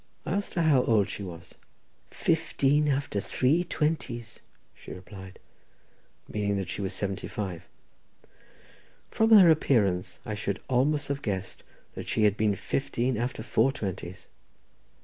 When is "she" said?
1.11-1.21, 4.73-4.91, 6.69-6.81, 12.07-12.23